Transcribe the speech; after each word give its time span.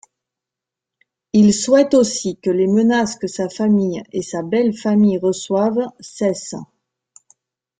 Il 1.31 1.53
souhaite 1.53 1.93
aussi 1.93 2.39
que 2.41 2.49
les 2.49 2.65
menaces 2.65 3.17
que 3.17 3.27
sa 3.27 3.49
famille 3.49 4.01
et 4.11 4.23
sa 4.23 4.41
belle-famille 4.41 5.19
reçoivent 5.19 5.89
cessent. 5.99 6.55